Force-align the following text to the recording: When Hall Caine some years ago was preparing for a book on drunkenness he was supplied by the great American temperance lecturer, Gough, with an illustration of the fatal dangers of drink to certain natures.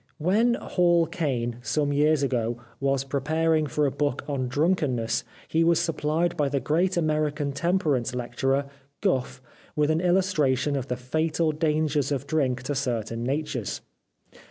When 0.17 0.55
Hall 0.55 1.05
Caine 1.05 1.57
some 1.61 1.93
years 1.93 2.23
ago 2.23 2.57
was 2.79 3.03
preparing 3.03 3.67
for 3.67 3.85
a 3.85 3.91
book 3.91 4.23
on 4.27 4.47
drunkenness 4.47 5.23
he 5.47 5.63
was 5.63 5.79
supplied 5.79 6.35
by 6.35 6.49
the 6.49 6.59
great 6.59 6.97
American 6.97 7.51
temperance 7.51 8.15
lecturer, 8.15 8.65
Gough, 9.01 9.43
with 9.75 9.91
an 9.91 10.01
illustration 10.01 10.75
of 10.75 10.87
the 10.87 10.97
fatal 10.97 11.51
dangers 11.51 12.11
of 12.11 12.25
drink 12.25 12.63
to 12.63 12.73
certain 12.73 13.23
natures. 13.23 13.81